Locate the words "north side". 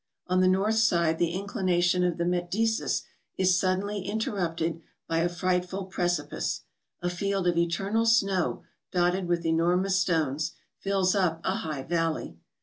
0.47-1.19